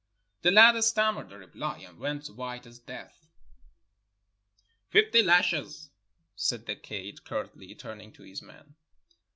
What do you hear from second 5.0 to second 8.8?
lashes," said the kaid curtly, turning to his men.